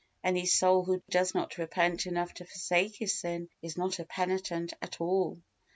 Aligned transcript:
Any 0.23 0.47
soul 0.47 0.83
who 0.85 1.03
does 1.11 1.35
not 1.35 1.59
repent 1.59 2.07
enough 2.07 2.33
to 2.33 2.45
forsake 2.45 2.95
his 2.95 3.13
sin, 3.19 3.49
is 3.61 3.75
_not 3.75 3.99
a 3.99 4.03
penitent 4.03 4.73
at 4.81 4.99
all! 4.99 5.37